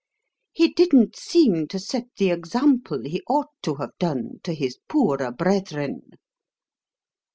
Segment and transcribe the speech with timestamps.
[0.51, 5.31] "He didn't seem to set the example he ought to have done to his poorer
[5.31, 6.13] brethren."